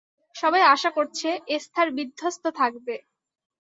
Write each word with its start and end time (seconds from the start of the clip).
সবাই 0.35 0.63
আশা 0.73 0.89
করছে 0.97 1.27
এস্থার 1.55 1.87
বিধ্বস্ত 1.97 2.43
থাকবে। 2.59 2.95